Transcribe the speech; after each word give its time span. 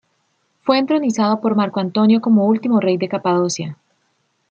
Fue 0.63 0.79
entronizado 0.79 1.41
por 1.41 1.53
Marco 1.55 1.79
Antonio 1.79 2.21
como 2.21 2.47
último 2.47 2.79
rey 2.79 2.97
de 2.97 3.07
Capadocia. 3.07 3.77